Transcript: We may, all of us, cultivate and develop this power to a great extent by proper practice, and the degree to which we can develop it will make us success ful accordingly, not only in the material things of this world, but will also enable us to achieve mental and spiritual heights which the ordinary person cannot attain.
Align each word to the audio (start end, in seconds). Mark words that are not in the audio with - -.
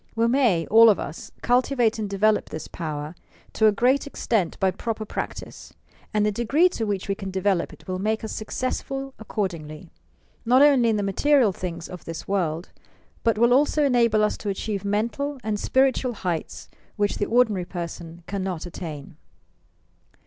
We 0.15 0.27
may, 0.27 0.65
all 0.65 0.89
of 0.89 0.99
us, 0.99 1.31
cultivate 1.43 1.99
and 1.99 2.09
develop 2.09 2.49
this 2.49 2.67
power 2.67 3.13
to 3.53 3.67
a 3.67 3.71
great 3.71 4.07
extent 4.07 4.59
by 4.59 4.71
proper 4.71 5.05
practice, 5.05 5.73
and 6.11 6.25
the 6.25 6.31
degree 6.31 6.69
to 6.69 6.87
which 6.87 7.07
we 7.07 7.13
can 7.13 7.29
develop 7.29 7.71
it 7.71 7.87
will 7.87 7.99
make 7.99 8.23
us 8.23 8.31
success 8.33 8.81
ful 8.81 9.13
accordingly, 9.19 9.91
not 10.43 10.63
only 10.63 10.89
in 10.89 10.97
the 10.97 11.03
material 11.03 11.51
things 11.53 11.87
of 11.87 12.05
this 12.05 12.27
world, 12.27 12.69
but 13.23 13.37
will 13.37 13.53
also 13.53 13.83
enable 13.83 14.23
us 14.23 14.37
to 14.37 14.49
achieve 14.49 14.83
mental 14.83 15.37
and 15.43 15.59
spiritual 15.59 16.13
heights 16.13 16.67
which 16.95 17.19
the 17.19 17.27
ordinary 17.27 17.65
person 17.65 18.23
cannot 18.25 18.65
attain. 18.65 19.17